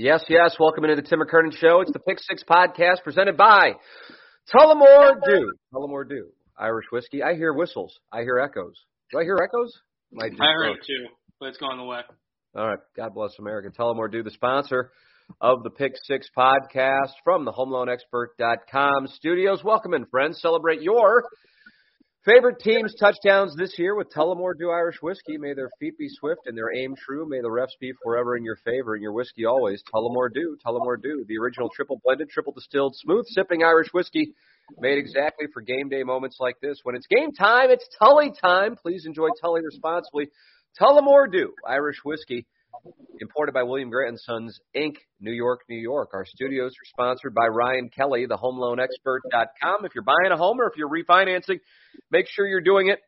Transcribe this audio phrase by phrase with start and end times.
[0.00, 0.54] Yes, yes.
[0.60, 1.80] Welcome into the Tim McKernan Show.
[1.80, 3.72] It's the Pick Six podcast presented by
[4.54, 5.50] Tullamore Dew.
[5.74, 6.28] Tullamore Dew.
[6.56, 7.20] Irish whiskey.
[7.20, 7.98] I hear whistles.
[8.12, 8.76] I hear echoes.
[9.10, 9.72] Do I hear echoes?
[10.22, 11.06] I heard it too,
[11.40, 12.02] but it's gone away.
[12.54, 12.78] All right.
[12.96, 13.76] God bless America.
[13.76, 14.92] Tullamore Dew, the sponsor
[15.40, 19.64] of the Pick Six podcast from the HomeLoanExpert.com studios.
[19.64, 20.40] Welcome in, friends.
[20.40, 21.24] Celebrate your
[22.28, 25.38] Favorite teams touchdowns this year with Tullamore Dew Irish Whiskey.
[25.38, 27.26] May their feet be swift and their aim true.
[27.26, 29.82] May the refs be forever in your favor and your whiskey always.
[29.94, 34.34] Tullamore Dew, Tullamore Dew, the original triple blended, triple distilled, smooth sipping Irish whiskey
[34.78, 36.80] made exactly for game day moments like this.
[36.82, 38.76] When it's game time, it's Tully time.
[38.76, 40.28] Please enjoy Tully responsibly.
[40.78, 42.46] Tullamore Dew Irish whiskey
[43.20, 46.10] imported by William Grant and Sons Inc., New York, New York.
[46.14, 49.84] Our studios are sponsored by Ryan Kelly, the homeloanexpert.com.
[49.84, 51.60] If you're buying a home or if you're refinancing,
[52.10, 53.00] make sure you're doing it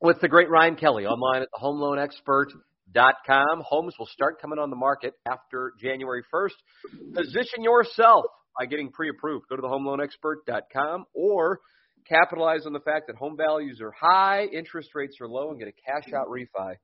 [0.00, 3.62] with the great Ryan Kelly online at the homeloanexpert.com.
[3.66, 7.14] Homes will start coming on the market after January 1st.
[7.14, 8.24] Position yourself
[8.58, 9.46] by getting pre-approved.
[9.48, 11.60] Go to the homeloanexpert.com or
[12.08, 15.68] capitalize on the fact that home values are high, interest rates are low, and get
[15.68, 16.74] a cash out refi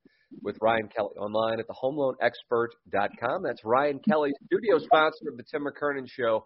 [0.43, 3.43] with Ryan Kelly online at thehomeloanexpert.com.
[3.43, 6.43] That's Ryan Kelly, studio sponsor of the Tim McKernan Show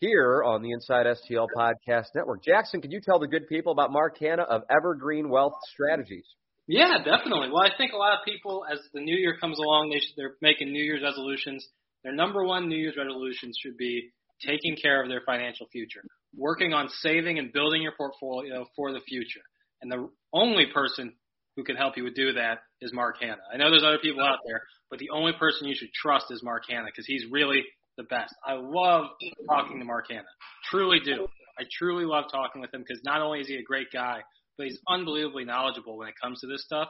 [0.00, 2.44] here on the Inside STL Podcast Network.
[2.44, 6.26] Jackson, can you tell the good people about Mark Hanna of Evergreen Wealth Strategies?
[6.66, 7.48] Yeah, definitely.
[7.50, 10.14] Well, I think a lot of people, as the new year comes along, they should,
[10.16, 11.66] they're making New Year's resolutions.
[12.04, 14.10] Their number one New Year's resolution should be
[14.46, 16.02] taking care of their financial future,
[16.36, 19.40] working on saving and building your portfolio for the future.
[19.80, 21.14] And the only person
[21.56, 23.42] who can help you with do that is Mark Hanna.
[23.52, 26.42] I know there's other people out there, but the only person you should trust is
[26.42, 27.64] Mark Hanna because he's really
[27.96, 28.34] the best.
[28.46, 29.06] I love
[29.48, 30.28] talking to Mark Hanna.
[30.70, 31.26] Truly do.
[31.58, 34.20] I truly love talking with him because not only is he a great guy,
[34.56, 36.88] but he's unbelievably knowledgeable when it comes to this stuff.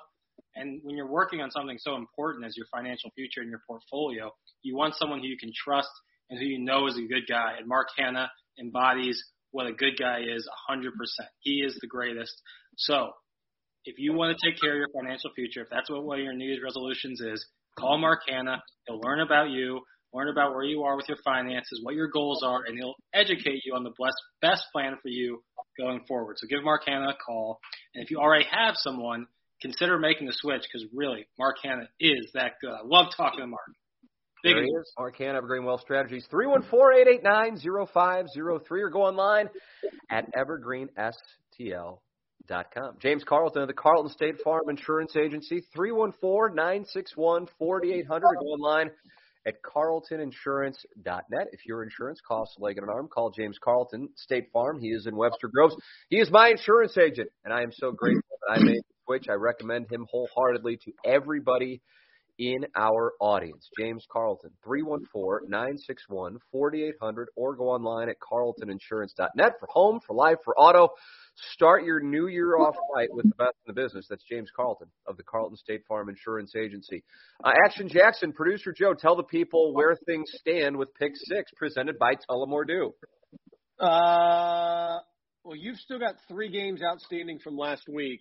[0.54, 4.31] And when you're working on something so important as your financial future and your portfolio,
[4.62, 5.91] you want someone who you can trust
[6.31, 7.54] and who you know is a good guy.
[7.59, 10.91] And Mark Hanna embodies what a good guy is 100%.
[11.41, 12.32] He is the greatest.
[12.77, 13.12] So
[13.88, 16.25] if you want to take care of your financial future, if that's what one of
[16.25, 17.47] your New Year's resolutions is,
[17.78, 18.62] call Mark Hanna.
[18.87, 19.81] He'll learn about you,
[20.12, 23.62] learn about where you are with your finances, what your goals are, and he'll educate
[23.65, 25.43] you on the best, best plan for you
[25.78, 26.37] going forward.
[26.38, 27.60] So give Mark Hanna a call.
[27.94, 29.27] And if you already have someone,
[29.62, 32.72] consider making the switch because really, Mark Hanna is that good.
[32.72, 33.72] I love talking to Mark.
[34.43, 34.93] Big there he is.
[34.98, 39.48] Mark Hanna, Evergreen Wealth Strategies, 314-889-0503 or go online
[40.10, 41.97] at evergreenstl.com
[42.48, 42.97] com.
[43.00, 47.48] James Carlton of the Carlton State Farm Insurance Agency, 314-961-4800.
[48.09, 48.91] Go online
[49.47, 51.48] at carltoninsurance.net.
[51.53, 54.78] If your insurance costs a leg and an arm, call James Carlton, State Farm.
[54.81, 55.76] He is in Webster Groves.
[56.09, 59.28] He is my insurance agent, and I am so grateful that I made the switch.
[59.28, 61.80] I recommend him wholeheartedly to everybody
[62.38, 63.69] in our audience.
[63.78, 70.88] James Carlton, 314-961-4800 or go online at carltoninsurance.net for home, for life, for auto.
[71.53, 74.06] Start your new year off right with the best in the business.
[74.09, 77.03] That's James Carlton of the Carlton State Farm Insurance Agency.
[77.43, 81.98] Uh, Action Jackson, producer Joe, tell the people where things stand with Pick Six presented
[81.98, 82.94] by Tullamore Dew.
[83.78, 84.98] Uh,
[85.44, 88.21] well, you've still got three games outstanding from last week.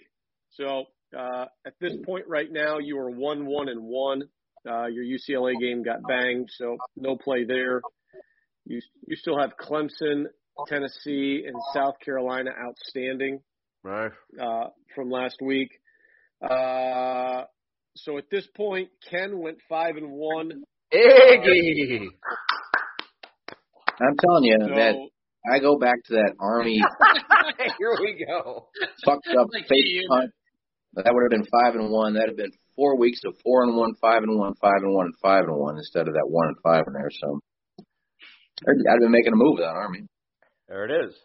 [0.51, 0.85] So
[1.16, 4.23] uh, at this point right now, you are one one and one.
[4.68, 7.81] Uh, your UCLA game got banged, so no play there.
[8.66, 10.25] You you still have Clemson,
[10.68, 13.41] Tennessee, and South Carolina outstanding.
[13.84, 14.12] Right.
[14.41, 15.72] Uh, from last week.
[16.41, 17.44] Uh,
[17.95, 20.63] so at this point, Ken went five and one.
[20.94, 22.07] Iggy.
[24.00, 24.95] I'm telling you so, that
[25.51, 26.81] I go back to that Army.
[27.80, 28.68] Here we go.
[29.06, 30.31] Fucked up fake punt
[31.03, 32.13] that would have been five and one.
[32.13, 35.07] That'd have been four weeks of four and one, five and one, five and one,
[35.07, 37.09] and five and one instead of that one and five in there.
[37.11, 37.39] So
[38.67, 40.03] I'd have been making a move with that Army.
[40.67, 41.15] There it is.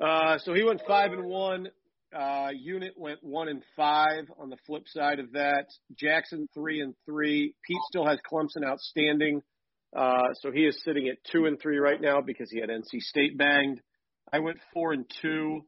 [0.00, 1.68] Uh, so he went five and one.
[2.16, 5.66] Uh, unit went one and five on the flip side of that.
[5.98, 7.54] Jackson three and three.
[7.66, 9.42] Pete still has Clemson outstanding.
[9.94, 13.00] Uh, so he is sitting at two and three right now because he had NC
[13.00, 13.80] State banged.
[14.32, 15.62] I went four and two.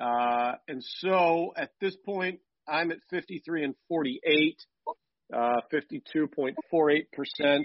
[0.00, 4.56] Uh, and so at this point, I'm at 53 and 48.
[5.32, 7.64] uh, 52.48%,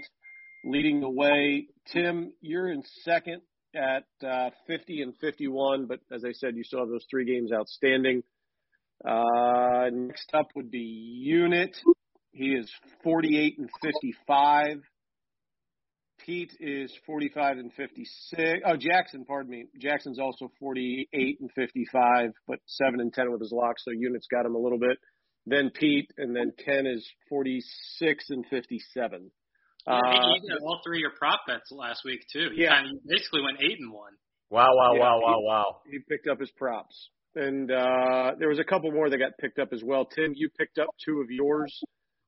[0.64, 1.66] leading the way.
[1.92, 3.42] Tim, you're in second
[3.74, 7.52] at uh, 50 and 51, but as I said, you still have those three games
[7.52, 8.22] outstanding.
[9.06, 10.78] Uh, next up would be
[11.22, 11.76] Unit.
[12.32, 12.70] He is
[13.02, 14.82] 48 and 55.
[16.24, 18.62] Pete is 45 and 56.
[18.66, 19.66] Oh, Jackson, pardon me.
[19.78, 24.46] Jackson's also 48 and 55, but 7 and 10 with his lock, so Unit's got
[24.46, 24.98] him a little bit.
[25.46, 29.30] Then Pete, and then Ken is 46 and 57.
[29.86, 29.98] Yeah, uh,
[30.42, 32.50] he all three of your prop bets last week too.
[32.54, 34.12] He yeah, kind of, basically went eight and one.
[34.50, 34.68] Wow!
[34.74, 34.92] Wow!
[34.94, 35.18] Yeah, wow!
[35.18, 35.40] he, Wow!
[35.40, 35.80] Wow!
[35.90, 39.58] He picked up his props, and uh there was a couple more that got picked
[39.58, 40.04] up as well.
[40.04, 41.74] Tim, you picked up two of yours.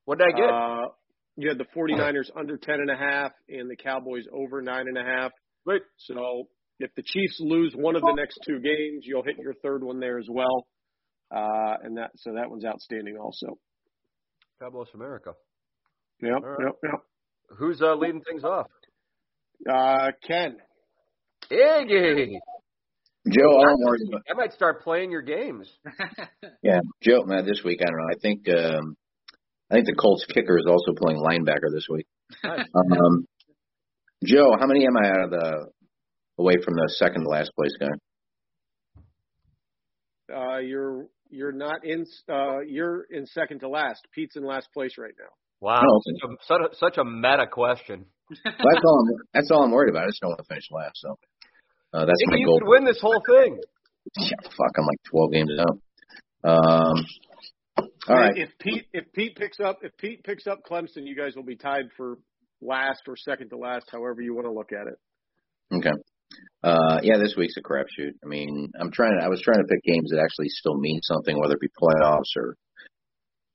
[0.05, 0.49] What did I get?
[0.49, 0.87] Uh,
[1.35, 4.97] you had the 49ers under 10 and a half and the Cowboys over nine and
[4.97, 5.31] a half.
[5.65, 5.81] Right.
[5.97, 6.47] So
[6.79, 9.99] if the Chiefs lose one of the next two games, you'll hit your third one
[9.99, 10.67] there as well.
[11.33, 13.57] Uh, and that so that one's outstanding also.
[14.59, 15.31] God bless America.
[16.21, 16.57] Yep, right.
[16.61, 17.01] yep, yep.
[17.57, 18.67] Who's uh, leading things off?
[19.69, 20.57] Uh, Ken.
[21.51, 22.37] Iggy.
[23.29, 24.01] Joe, all I'm worried.
[24.29, 25.69] I might start playing your games.
[26.61, 27.23] Yeah, Joe.
[27.25, 28.07] Man, this week I don't know.
[28.09, 28.95] I think um,
[29.71, 32.05] I think the Colts kicker is also playing linebacker this week.
[32.43, 33.25] Um,
[34.23, 35.67] Joe, how many am I out of the
[36.39, 37.89] away from the second to last place guy?
[40.33, 42.05] Uh, you're you're not in.
[42.29, 44.01] Uh, you're in second to last.
[44.13, 45.29] Pete's in last place right now.
[45.61, 48.05] Wow, Oh, such, a, such, a, such a meta question.
[48.29, 48.99] Well, that's all.
[49.07, 50.03] I'm, that's all I'm worried about.
[50.03, 50.93] I just don't want to finish last.
[50.95, 51.17] So
[51.93, 52.59] uh, that's my Iggy, you goal.
[52.59, 53.59] could win this whole thing.
[54.17, 55.79] Yeah, fuck, I'm like 12 games out.
[56.49, 57.05] Um,
[58.07, 58.33] all right.
[58.35, 61.55] If Pete if Pete picks up if Pete picks up Clemson, you guys will be
[61.55, 62.17] tied for
[62.61, 64.97] last or second to last, however you want to look at it.
[65.75, 65.91] Okay.
[66.63, 68.13] Uh, yeah, this week's a crapshoot.
[68.23, 69.25] I mean, I'm trying to.
[69.25, 72.31] I was trying to pick games that actually still mean something, whether it be playoffs
[72.35, 72.55] or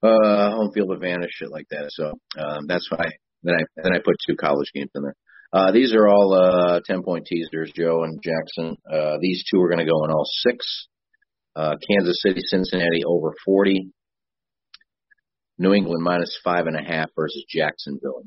[0.02, 1.86] uh, home field advantage, shit like that.
[1.90, 3.10] So um, that's why.
[3.42, 5.16] Then I then I put two college games in there.
[5.52, 8.76] Uh, these are all uh, ten point teasers, Joe and Jackson.
[8.90, 10.88] Uh, these two are going to go in all six.
[11.56, 13.90] Uh, Kansas City, Cincinnati over 40.
[15.58, 18.22] New England minus five and a half versus Jacksonville.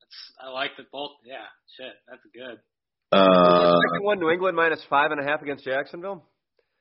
[0.00, 1.12] That's, I like that both.
[1.24, 1.36] Yeah,
[1.76, 2.58] shit, that's good.
[3.12, 6.24] Uh, Second one, New England minus five and a half against Jacksonville.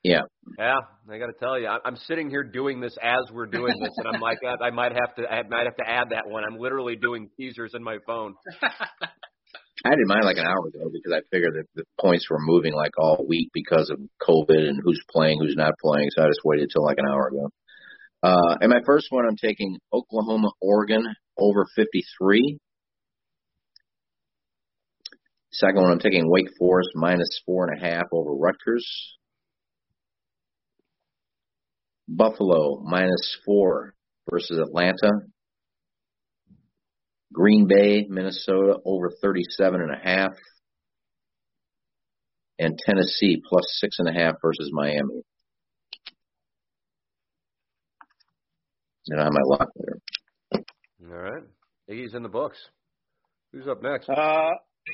[0.04, 0.22] yeah.
[0.60, 0.78] Yeah,
[1.10, 3.92] I got to tell you, I- I'm sitting here doing this as we're doing this,
[3.98, 6.44] and I'm like, I I might have to, I might have to add that one.
[6.44, 8.36] I'm literally doing teasers in my phone.
[9.86, 12.74] I did mine like an hour ago because I figured that the points were moving
[12.74, 16.10] like all week because of COVID and who's playing, who's not playing.
[16.16, 17.50] So I just waited till like an hour ago.
[18.24, 21.06] Uh, and my first one, I'm taking Oklahoma, Oregon
[21.38, 22.58] over 53.
[25.52, 28.88] Second one, I'm taking Wake Forest minus four and a half over Rutgers.
[32.08, 33.94] Buffalo minus four
[34.30, 35.12] versus Atlanta.
[37.34, 40.32] Green Bay, Minnesota over 37 and a half.
[42.58, 45.24] And Tennessee plus six and a half versus Miami.
[49.10, 50.64] And I might lock there.
[51.10, 51.44] All right,
[51.90, 52.58] Iggy's in the books.
[53.52, 54.10] Who's up next?
[54.10, 54.14] Uh,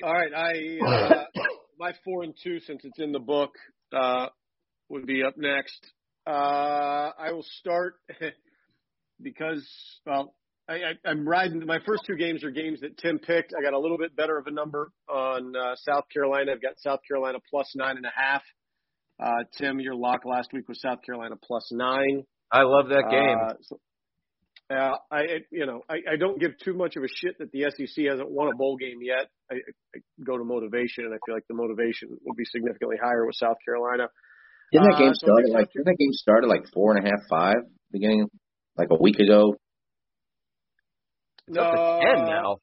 [0.04, 1.24] all right, I uh,
[1.80, 3.52] my four and two since it's in the book
[3.94, 4.28] uh,
[4.90, 5.80] would be up next.
[6.28, 7.96] Uh, I will start
[9.22, 9.68] because
[10.06, 10.34] well,
[10.68, 11.66] I, I, I'm riding.
[11.66, 13.54] My first two games are games that Tim picked.
[13.58, 16.52] I got a little bit better of a number on uh, South Carolina.
[16.52, 18.44] I've got South Carolina plus nine and a half.
[19.22, 22.24] Uh, Tim, your lock last week was South Carolina plus nine.
[22.52, 23.38] I love that game.
[23.48, 23.80] Uh, so,
[24.70, 27.52] uh, I, I- you know, I, I don't give too much of a shit that
[27.52, 29.28] the SEC hasn't won a bowl game yet.
[29.52, 29.56] I,
[29.96, 33.36] I go to motivation, and I feel like the motivation will be significantly higher with
[33.36, 34.08] South Carolina.
[34.72, 36.96] Didn't that Uh, game so start next like didn't that game start at like four
[36.96, 37.58] and a half, five
[37.92, 38.28] beginning
[38.78, 39.56] like a week ago?
[41.48, 42.58] It's up to ten now.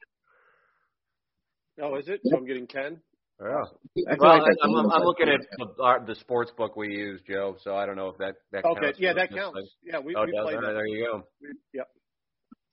[1.82, 2.20] Oh, is it?
[2.24, 3.00] So I'm getting ten.
[3.40, 4.14] Yeah.
[4.18, 5.76] Well, like I'm, I'm, I'm looking at and a half.
[5.76, 7.56] the, our, the sports book we use, Joe.
[7.62, 9.58] So I don't know if that that Okay, counts Okay, yeah, that counts.
[9.82, 10.72] Yeah, we, Oh, we played right, that.
[10.72, 11.22] there you go.
[11.42, 11.88] We- Yep.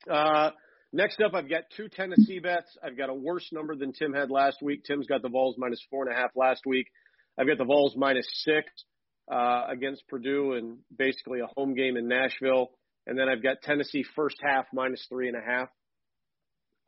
[0.09, 0.49] Uh,
[0.93, 2.77] next up, I've got two Tennessee bets.
[2.83, 4.83] I've got a worse number than Tim had last week.
[4.85, 6.87] Tim's got the Vols minus four and a half last week.
[7.37, 8.65] I've got the Vols minus six
[9.31, 12.67] uh, against Purdue and basically a home game in Nashville.
[13.05, 15.67] And then I've got Tennessee first half minus three and a half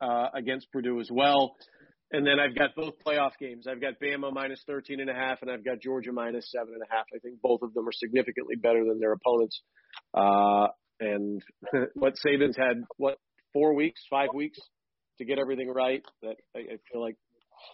[0.00, 1.56] uh, against Purdue as well.
[2.12, 3.66] And then I've got both playoff games.
[3.68, 6.82] I've got Bama minus 13 and a half, and I've got Georgia minus seven and
[6.82, 7.06] a half.
[7.14, 9.60] I think both of them are significantly better than their opponents.
[10.14, 10.68] Uh,
[11.00, 11.42] and
[11.94, 13.18] what Saban's had, what,
[13.52, 14.58] four weeks, five weeks
[15.18, 16.02] to get everything right.
[16.22, 17.16] That I, I feel like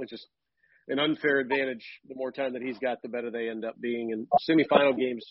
[0.01, 0.27] it's just
[0.89, 1.85] an unfair advantage.
[2.09, 4.13] The more time that he's got, the better they end up being.
[4.13, 5.25] And semifinal games,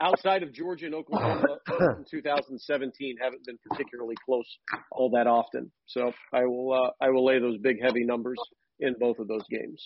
[0.00, 1.58] outside of Georgia and Oklahoma
[1.98, 4.46] in 2017 haven't been particularly close
[4.92, 5.70] all that often.
[5.86, 8.38] So I will uh, I will lay those big heavy numbers
[8.80, 9.82] in both of those games.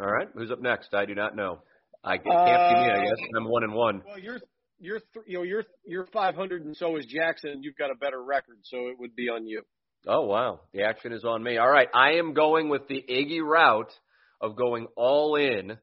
[0.00, 0.94] All right, who's up next?
[0.94, 1.60] I do not know.
[2.02, 2.90] I can't be me.
[2.90, 4.02] I Uh, guess I'm one and one.
[4.06, 4.40] Well, you're
[4.80, 7.62] you're th- you know you're you're 500 and so is Jackson.
[7.62, 9.62] You've got a better record, so it would be on you.
[10.06, 11.58] Oh wow, the action is on me.
[11.58, 13.92] All right, I am going with the Iggy route
[14.40, 15.78] of going all in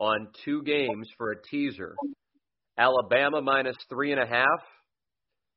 [0.00, 1.94] on two games for a teaser.
[2.78, 4.62] Alabama minus three and a half,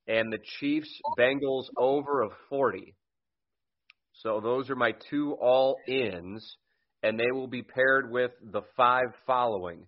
[0.07, 2.95] and the Chiefs Bengals over of forty.
[4.13, 6.57] So those are my two all ins,
[7.01, 9.87] and they will be paired with the five following: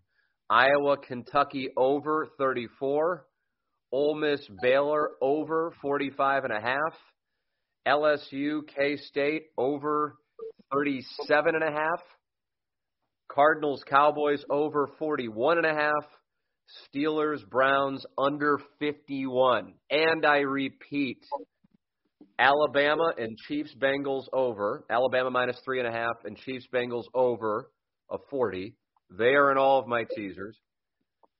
[0.49, 3.27] Iowa Kentucky over thirty four,
[3.91, 6.97] Ole Miss Baylor over forty five and a half.
[7.87, 10.15] LSU K State over
[10.73, 12.01] 37 and a half.
[13.27, 16.05] Cardinals Cowboys over 41 and a half.
[16.87, 19.73] Steelers Browns under 51.
[19.91, 21.23] And I repeat,
[22.39, 24.85] Alabama and Chiefs Bengals over.
[24.89, 27.71] Alabama minus three and a half and Chiefs Bengals over
[28.09, 28.75] of 40.
[29.11, 30.57] They are in all of my teasers.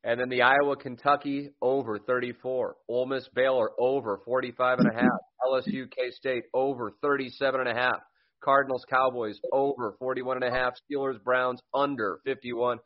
[0.03, 2.75] And then the Iowa Kentucky over 34.
[2.87, 5.19] Ole Miss Baylor over 45 and a half.
[5.51, 7.99] LSU K State over 37 and a half.
[8.45, 10.73] Cardinals Cowboys over 41 and a half.
[10.89, 12.77] Steelers Browns under 51.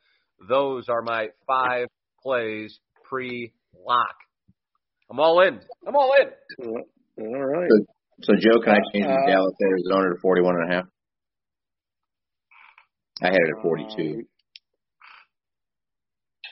[0.48, 1.88] Those are my five
[2.24, 3.52] plays pre
[3.86, 4.16] lock.
[5.12, 5.60] I'm all in.
[5.86, 6.68] I'm all in.
[7.26, 7.70] All right.
[8.22, 10.86] So Joe, can I change the Uh, Dallas Arizona to 41 and a half?
[13.22, 14.24] I had it at 42.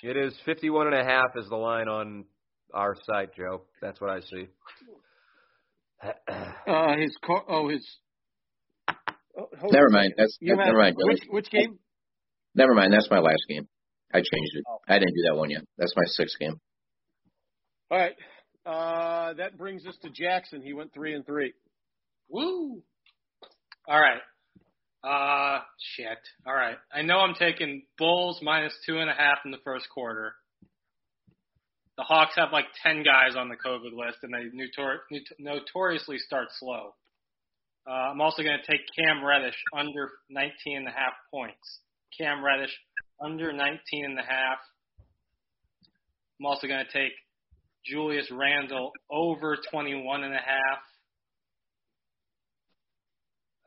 [0.04, 2.26] It is 51 and a half is the line on
[2.74, 3.64] our site, Joe.
[3.82, 4.48] That's what I see.
[6.68, 7.44] Uh, his car.
[7.50, 7.84] Oh, his.
[9.38, 10.14] Oh, Never mind.
[10.18, 10.96] That's, You never mind.
[10.98, 11.78] Which which game?
[12.56, 12.92] Never mind.
[12.92, 13.68] That's my last game.
[14.14, 14.64] I changed it.
[14.88, 15.62] I didn't do that one yet.
[15.78, 16.60] That's my sixth game.
[17.92, 18.16] All right.
[18.66, 20.62] Uh, that brings us to Jackson.
[20.62, 21.54] He went three and three.
[22.30, 22.82] Woo!
[23.88, 24.22] All right.
[25.04, 26.18] Uh, shit.
[26.46, 26.78] All right.
[26.94, 30.34] I know I'm taking Bulls minus two and a half in the first quarter.
[31.98, 36.18] The Hawks have like 10 guys on the COVID list, and they notor- not- notoriously
[36.20, 36.94] start slow.
[37.88, 41.80] Uh, I'm also going to take Cam Reddish under 19 and a half points.
[42.18, 42.76] Cam Reddish
[43.24, 44.60] under 19 and a half.
[46.40, 47.14] I'm also going to take
[47.86, 50.80] Julius Randle over 21 and a half.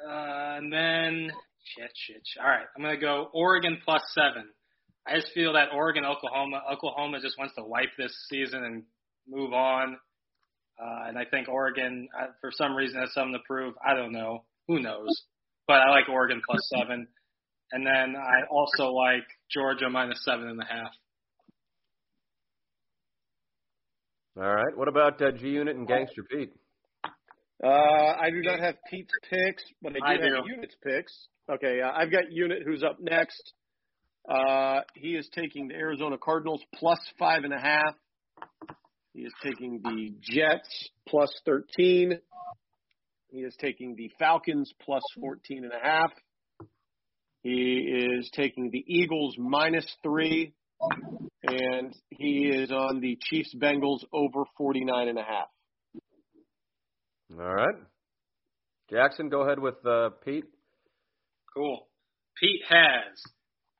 [0.06, 1.30] Uh, and then
[1.64, 2.42] shit, shit, shit.
[2.42, 4.48] All right, I'm gonna go Oregon plus seven.
[5.06, 8.84] I just feel that Oregon, Oklahoma, Oklahoma just wants to wipe this season and
[9.28, 9.98] move on.
[10.80, 13.75] Uh, and I think Oregon, uh, for some reason, has something to prove.
[13.87, 14.44] I don't know.
[14.68, 15.25] Who knows?
[15.66, 17.06] But I like Oregon plus seven.
[17.72, 20.92] And then I also like Georgia minus seven and a half.
[24.37, 24.76] All right.
[24.76, 26.52] What about uh, G Unit and Gangster Pete?
[27.62, 30.50] Uh, I do not have Pete's picks, but I do I have do.
[30.50, 31.12] Unit's picks.
[31.50, 33.52] Okay, uh, I've got Unit who's up next.
[34.28, 37.94] Uh, he is taking the Arizona Cardinals plus five and a half.
[39.12, 42.19] He is taking the Jets plus 13.
[43.29, 46.11] He is taking the Falcons plus 14 and a half.
[47.43, 50.52] He is taking the Eagles minus three.
[51.43, 55.49] And he is on the Chiefs Bengals over 49 and a half.
[57.38, 57.75] All right.
[58.90, 60.45] Jackson, go ahead with uh, Pete.
[61.55, 61.87] Cool.
[62.40, 63.23] Pete has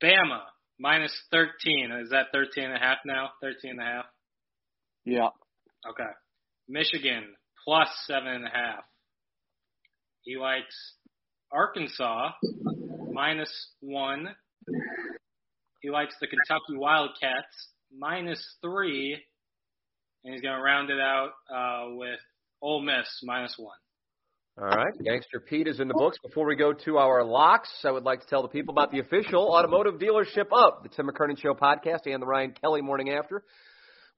[0.03, 0.43] Bama
[0.79, 1.93] minus 13.
[2.03, 3.31] Is that 13 and a half now?
[3.43, 4.05] 13 and a half?
[5.05, 5.29] Yeah.
[5.89, 6.11] Okay.
[6.69, 7.25] Michigan
[7.65, 8.85] plus seven and a half.
[10.23, 10.95] He likes
[11.53, 12.31] Arkansas
[13.13, 14.29] minus one.
[15.81, 19.19] He likes the Kentucky Wildcats minus three,
[20.25, 22.21] and he's going to round it out uh, with
[22.63, 23.77] Ole Miss minus one.
[24.61, 24.93] All right.
[25.03, 26.19] Gangster Pete is in the books.
[26.23, 28.99] Before we go to our locks, I would like to tell the people about the
[28.99, 33.43] official automotive dealership of the Tim McKernan Show podcast and the Ryan Kelly Morning After,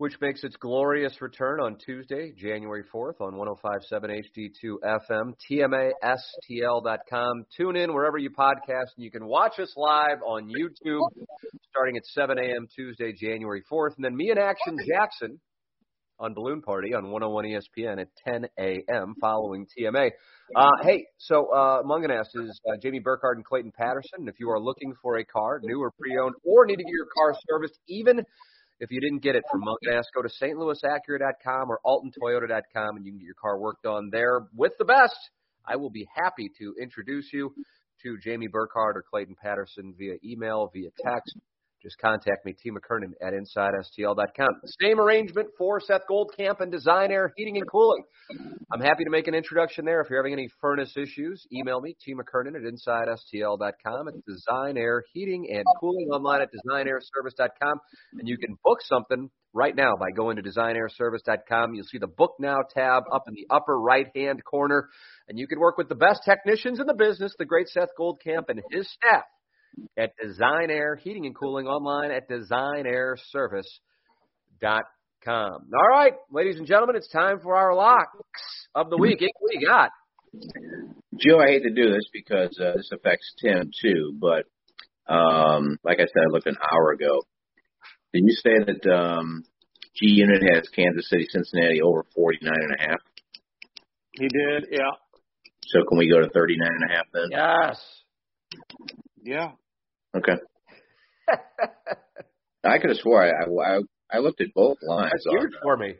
[0.02, 4.74] which makes its glorious return on Tuesday, January 4th on 1057 HD2
[5.08, 7.46] FM, TMASTL.com.
[7.56, 11.02] Tune in wherever you podcast, and you can watch us live on YouTube
[11.70, 12.66] starting at 7 a.m.
[12.74, 13.94] Tuesday, January 4th.
[13.94, 15.38] And then me and Action Jackson
[16.18, 19.14] on Balloon Party on 101 ESPN at 10 a.m.
[19.20, 20.10] following TMA.
[20.56, 24.26] Uh, hey, so uh, Mungenast is uh, Jamie Burkhardt and Clayton Patterson.
[24.26, 27.06] If you are looking for a car, new or pre-owned, or need to get your
[27.16, 28.24] car serviced, even
[28.82, 33.12] if you didn't get it from oh, Mungenast, go to stlouisacura.com or altontoyota.com and you
[33.12, 35.16] can get your car worked on there with the best.
[35.64, 37.54] I will be happy to introduce you
[38.02, 41.36] to Jamie Burkhardt or Clayton Patterson via email, via text.
[41.82, 42.70] Just contact me, T.
[42.70, 44.48] McKernan at InsideSTL.com.
[44.80, 48.04] Same arrangement for Seth Goldcamp and Design Air Heating and Cooling.
[48.72, 50.00] I'm happy to make an introduction there.
[50.00, 52.14] If you're having any furnace issues, email me, T.
[52.14, 54.08] McKernan at InsideSTL.com.
[54.08, 57.80] It's Design Air Heating and Cooling online at DesignAirService.com.
[58.18, 61.74] And you can book something right now by going to DesignAirService.com.
[61.74, 64.88] You'll see the Book Now tab up in the upper right-hand corner.
[65.28, 68.44] And you can work with the best technicians in the business, the great Seth Goldcamp
[68.48, 69.24] and his staff
[69.96, 73.70] at Design Air Heating and Cooling online at designairservice.com.
[75.26, 78.08] All right, ladies and gentlemen, it's time for our locks
[78.74, 79.20] of the week.
[79.20, 79.90] What do you got?
[81.16, 84.44] Joe, I hate to do this because uh, this affects Tim too, but
[85.12, 87.22] um, like I said, I looked an hour ago.
[88.12, 89.44] Did you say that um,
[89.94, 93.00] G Unit has Kansas City, Cincinnati over 49 and a half?
[94.12, 94.90] He did, yeah.
[95.66, 97.28] So can we go to 39 and a half then?
[97.30, 97.80] Yes.
[99.22, 99.52] Yeah.
[100.16, 100.34] Okay.
[102.64, 105.10] I could have swore I, I I looked at both lines.
[105.12, 105.94] That's huge for me.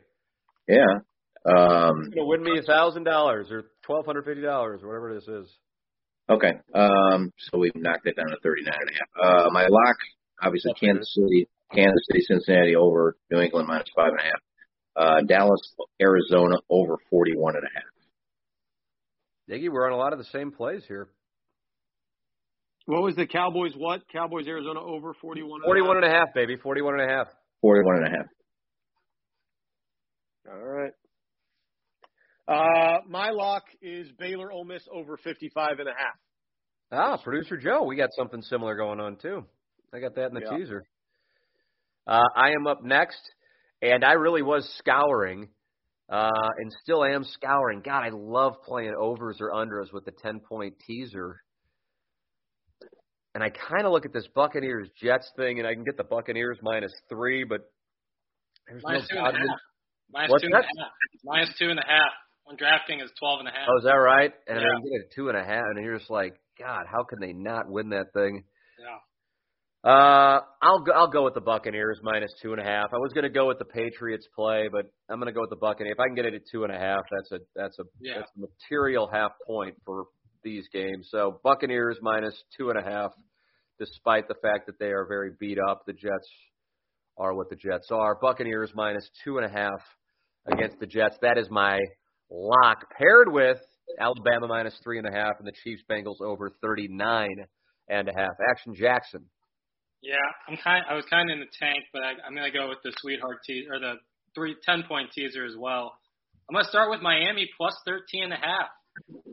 [0.67, 0.99] Yeah.
[1.45, 5.13] Um, You're gonna win me a thousand dollars or twelve hundred fifty dollars or whatever
[5.13, 5.47] this is.
[6.29, 6.53] Okay.
[6.73, 9.27] Um, so we've knocked it down to 39 and a.
[9.27, 9.97] Uh, my lock,
[10.41, 14.41] obviously That's Kansas City, Kansas City, Cincinnati over New England minus five and a half.
[14.95, 15.59] Uh, Dallas,
[16.01, 17.69] Arizona over 41 and a.
[19.51, 21.09] Diggy, we're on a lot of the same plays here.
[22.85, 23.73] What was the Cowboys?
[23.77, 24.47] What Cowboys?
[24.47, 25.61] Arizona over 41.
[25.63, 26.57] 41 and a half, baby.
[26.57, 27.27] 41 and a half.
[27.61, 28.25] 41 and a half.
[30.51, 30.91] All right.
[32.45, 36.15] Uh, my lock is Baylor Ole Miss over 55 and a half.
[36.91, 39.45] Ah, producer Joe, we got something similar going on too.
[39.93, 40.57] I got that in the Yeah.
[40.57, 40.83] teaser.
[42.05, 43.21] Uh, I am up next,
[43.81, 45.47] and I really was scouring,
[46.09, 47.81] uh, and still am scouring.
[47.81, 51.39] God, I love playing overs or unders with the 10 point teaser.
[53.35, 56.03] And I kind of look at this Buccaneers Jets thing, and I can get the
[56.03, 57.61] Buccaneers minus three, but
[58.67, 59.59] there's Minus two no and a half.
[60.11, 60.91] Minus What's two and a half.
[61.23, 62.11] Minus two and a half.
[62.45, 63.67] When drafting is twelve and a half.
[63.69, 64.31] Oh, is that right?
[64.47, 64.67] And Yeah.
[64.83, 67.67] you get two and a half, and you're just like, God, how can they not
[67.69, 68.43] win that thing?
[68.77, 68.99] Yeah.
[69.89, 70.91] Uh, I'll go.
[70.93, 72.87] I'll go with the Buccaneers minus two and a half.
[72.93, 75.49] I was going to go with the Patriots play, but I'm going to go with
[75.49, 75.95] the Buccaneers.
[75.97, 78.19] If I can get it at two and a half, that's a that's a Yeah.
[78.19, 80.05] that's a material half point for
[80.43, 81.07] these games.
[81.11, 83.11] So Buccaneers minus two and a half,
[83.79, 85.83] despite the fact that they are very beat up.
[85.85, 86.29] The Jets
[87.17, 88.17] are what the Jets are.
[88.21, 89.81] Buccaneers minus two and a half
[90.51, 91.15] against the Jets.
[91.21, 91.79] That is my
[92.29, 93.59] lock, paired with
[93.99, 97.29] Alabama minus three and a half and the Chiefs Bengals over 39
[97.89, 98.31] and a half.
[98.49, 99.25] Action Jackson.
[100.01, 100.15] Yeah,
[100.49, 100.83] I'm kind.
[100.89, 103.37] I was kind of in the tank, but I, I'm gonna go with the sweetheart
[103.45, 103.95] teaser or the
[104.35, 105.93] three ten point teaser as well.
[106.49, 108.67] I'm gonna start with Miami plus 13 and a half.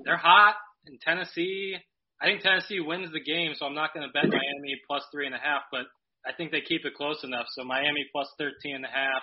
[0.04, 0.54] They're hot
[0.86, 1.76] in Tennessee.
[2.20, 5.34] I think Tennessee wins the game, so I'm not gonna bet Miami plus three and
[5.34, 5.86] a half, but
[6.26, 7.46] I think they keep it close enough.
[7.52, 9.22] So Miami plus 13 and a half.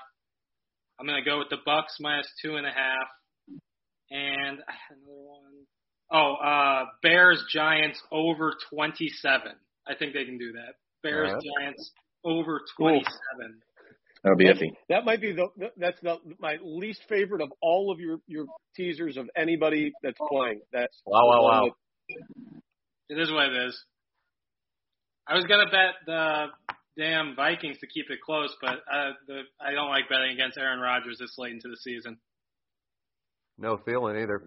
[1.00, 3.08] I'm gonna go with the Bucs minus two and a half,
[4.10, 5.66] and I had another one.
[6.12, 9.52] Oh, uh, Bears Giants over 27.
[9.88, 10.76] I think they can do that.
[11.04, 11.44] Bears Alright.
[11.60, 11.92] Giants
[12.24, 13.06] over 27.
[14.24, 14.72] That'll be iffy.
[14.90, 19.18] That might be the that's the my least favorite of all of your your teasers
[19.18, 20.62] of anybody that's playing.
[20.74, 21.72] That's Wow, wow, wow.
[22.10, 22.62] that-
[23.10, 23.84] It is what it is.
[25.28, 26.48] I was gonna bet the
[26.98, 30.80] damn Vikings to keep it close, but uh, the, I don't like betting against Aaron
[30.80, 32.18] Rodgers this late into the season.
[33.58, 34.42] No feeling either.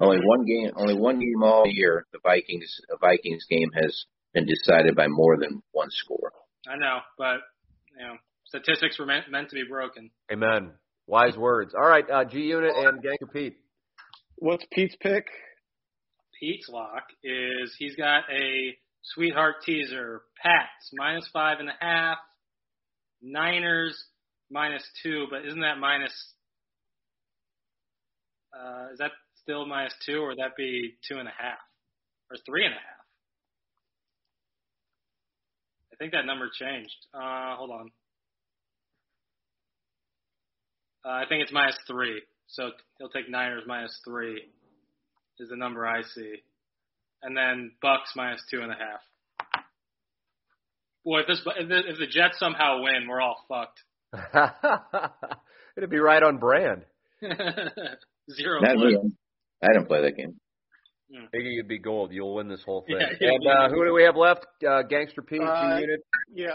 [0.00, 2.06] Only one game, only one game all year.
[2.12, 6.32] The Vikings, a Vikings game has been decided by more than one score.
[6.68, 7.38] I know, but
[7.98, 8.14] you know,
[8.48, 10.10] statistics were meant, meant to be broken.
[10.32, 10.72] Amen.
[11.06, 11.74] Wise words.
[11.74, 13.56] All right, uh, G Unit and Gangster Pete.
[14.36, 15.26] What's Pete's pick?
[16.38, 20.22] Pete's lock is he's got a sweetheart teaser.
[20.42, 22.18] Pats minus five and a half.
[23.22, 24.00] Niners
[24.50, 26.12] minus two, but isn't that minus?
[28.52, 29.10] Uh, is that
[29.42, 31.58] still minus two, or would that be two and a half,
[32.30, 32.84] or three and a half?
[35.92, 36.94] I think that number changed.
[37.12, 37.90] Uh, hold on.
[41.08, 42.20] Uh, I think it's minus three.
[42.48, 44.42] So he'll take Niners minus three
[45.40, 46.34] is the number I see,
[47.22, 49.00] and then Bucs minus two and a half.
[51.04, 53.80] Boy, if this if the, if the Jets somehow win, we're all fucked.
[55.76, 56.82] It'd be right on brand.
[57.22, 58.60] Zero.
[58.60, 59.04] Not blood.
[59.04, 59.12] me.
[59.62, 60.40] I didn't play that game.
[61.10, 62.12] Iggy, you'd be gold.
[62.12, 62.96] You'll win this whole thing.
[63.00, 63.52] Yeah, yeah, and yeah.
[63.52, 64.44] uh, who do we have left?
[64.68, 66.00] Uh, Gangster Pete, Uh, G Unit.
[66.34, 66.54] Yeah.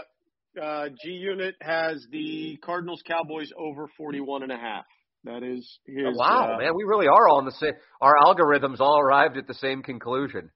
[0.60, 4.84] Uh, G Unit has the Cardinals Cowboys over 41 and a half.
[5.24, 6.04] That is his.
[6.06, 7.72] Oh, wow, uh, man, we really are all in the same.
[8.00, 10.50] Our algorithms all arrived at the same conclusion.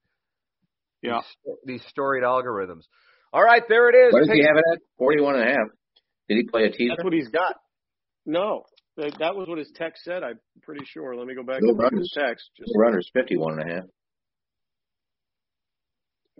[1.03, 1.21] Yeah.
[1.45, 2.83] These, these storied algorithms.
[3.33, 4.13] All right, there it is.
[4.13, 4.79] What does he have it at?
[4.99, 5.69] Forty-one and a half.
[6.29, 6.95] Did he play a teaser?
[6.97, 7.55] That's what he's got.
[8.27, 8.65] No,
[8.99, 10.23] that, that was what his text said.
[10.23, 11.17] I'm pretty sure.
[11.17, 12.13] Let me go back No and look at runners.
[12.15, 12.51] his text.
[12.59, 13.85] Just Runners fifty-one and a half.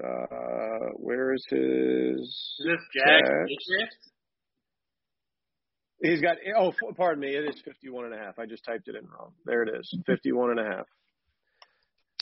[0.05, 2.21] uh, where is his?
[2.21, 3.29] Is this Jags?
[3.29, 3.97] Patriots?
[6.03, 6.37] He's got.
[6.57, 7.29] Oh, f- pardon me.
[7.35, 8.39] It is 51 and a half.
[8.39, 9.33] I just typed it in wrong.
[9.45, 9.93] There it is.
[10.07, 10.87] 51 and a half.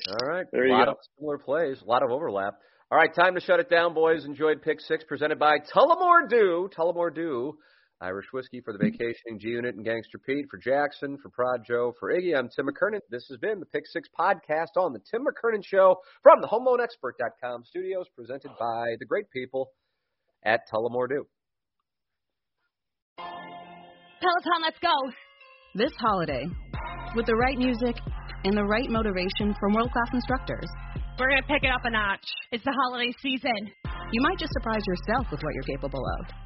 [0.09, 0.47] All right.
[0.53, 0.91] There a you lot go.
[0.93, 2.55] of similar plays, a lot of overlap.
[2.91, 4.25] All right, time to shut it down, boys.
[4.25, 6.71] Enjoyed Pick Six presented by Tullamore Dew.
[6.79, 7.59] Tullamore Dew,
[8.01, 11.95] Irish whiskey for the vacationing G Unit and Gangster Pete, for Jackson, for Prod Joe,
[11.99, 12.37] for Iggy.
[12.37, 13.01] I'm Tim McKernan.
[13.11, 17.65] This has been the Pick Six podcast on the Tim McKernan Show from the HomeLoanExpert.com
[17.65, 19.71] studios, presented by the great people
[20.45, 21.27] at Tullamore Dew.
[23.17, 24.93] Peloton, let's go.
[25.75, 26.45] This holiday,
[27.15, 27.97] with the right music
[28.45, 30.69] and the right motivation from world class instructors,
[31.19, 32.25] We're going to pick it up a notch.
[32.53, 33.73] It's the holiday season.
[34.13, 36.46] you might just surprise yourself with what you're capable of.